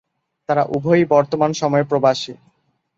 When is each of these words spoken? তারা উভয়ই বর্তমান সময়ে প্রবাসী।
তারা 0.49 0.63
উভয়ই 0.67 1.05
বর্তমান 1.05 1.51
সময়ে 1.53 1.83
প্রবাসী। 1.83 2.33